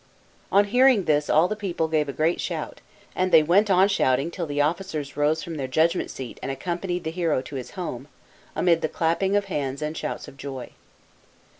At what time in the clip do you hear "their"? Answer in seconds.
5.57-5.67